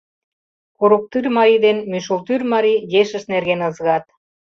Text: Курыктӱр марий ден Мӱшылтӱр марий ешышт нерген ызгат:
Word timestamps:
Курыктӱр 0.77 1.25
марий 1.37 1.59
ден 1.65 1.77
Мӱшылтӱр 1.91 2.41
марий 2.51 2.79
ешышт 3.01 3.27
нерген 3.33 3.59
ызгат: 3.69 4.05